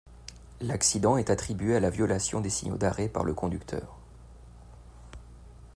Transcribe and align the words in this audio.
L'accident 0.61 1.17
est 1.17 1.29
attribué 1.29 1.75
à 1.75 1.79
la 1.79 1.91
violation 1.91 2.41
des 2.41 2.49
signaux 2.49 2.75
d'arrêt 2.79 3.07
par 3.07 3.23
le 3.23 3.35
conducteur. 3.35 3.99